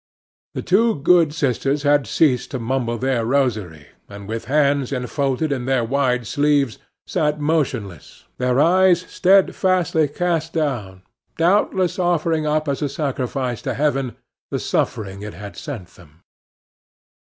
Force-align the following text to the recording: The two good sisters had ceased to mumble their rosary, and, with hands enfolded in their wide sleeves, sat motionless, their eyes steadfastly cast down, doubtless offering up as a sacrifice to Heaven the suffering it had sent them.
The 0.55 0.63
two 0.63 0.95
good 0.95 1.31
sisters 1.31 1.83
had 1.83 2.07
ceased 2.07 2.49
to 2.49 2.59
mumble 2.59 2.97
their 2.97 3.23
rosary, 3.23 3.89
and, 4.09 4.27
with 4.27 4.45
hands 4.45 4.91
enfolded 4.91 5.51
in 5.51 5.65
their 5.65 5.83
wide 5.83 6.25
sleeves, 6.25 6.79
sat 7.05 7.39
motionless, 7.39 8.25
their 8.39 8.59
eyes 8.59 9.01
steadfastly 9.01 10.07
cast 10.07 10.53
down, 10.53 11.03
doubtless 11.37 11.99
offering 11.99 12.47
up 12.47 12.67
as 12.67 12.81
a 12.81 12.89
sacrifice 12.89 13.61
to 13.61 13.75
Heaven 13.75 14.15
the 14.49 14.57
suffering 14.57 15.21
it 15.21 15.35
had 15.35 15.55
sent 15.55 15.89
them. 15.89 16.23